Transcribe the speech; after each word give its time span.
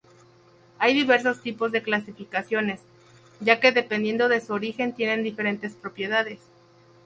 Hay 0.79 0.95
diversos 0.95 1.43
tipos 1.43 1.71
de 1.71 1.83
clasificaciones 1.83 2.79
ya 3.39 3.59
que 3.59 3.71
dependiendo 3.71 4.29
de 4.29 4.41
su 4.41 4.51
origen 4.53 4.93
tienen 4.95 5.21
diferentes 5.21 5.75
propiedades. 5.75 6.39